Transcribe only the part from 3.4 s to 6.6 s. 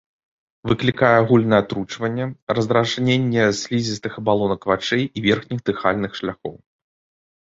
слізістых абалонак вачэй і верхніх дыхальных шляхоў.